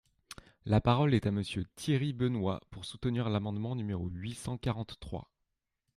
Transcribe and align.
La 0.65 0.81
parole 0.81 1.13
est 1.13 1.27
à 1.27 1.31
Monsieur 1.31 1.63
Thierry 1.75 2.11
Benoit, 2.11 2.59
pour 2.71 2.85
soutenir 2.85 3.29
l’amendement 3.29 3.75
numéro 3.75 4.07
huit 4.07 4.33
cent 4.33 4.57
quarante-trois. 4.57 5.29